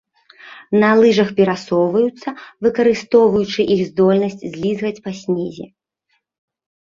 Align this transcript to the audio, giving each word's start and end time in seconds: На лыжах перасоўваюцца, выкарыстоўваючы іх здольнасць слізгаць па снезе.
На 0.83 0.87
лыжах 0.99 1.29
перасоўваюцца, 1.39 2.29
выкарыстоўваючы 2.67 3.67
іх 3.75 3.79
здольнасць 3.91 4.41
слізгаць 4.53 4.93
па 5.05 5.11
снезе. 5.21 5.65